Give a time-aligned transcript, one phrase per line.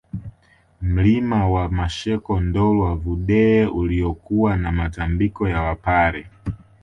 [0.81, 6.25] Mlima wa Masheko Ndolwa Vudee uliokuwa na Matambiko ya Wapare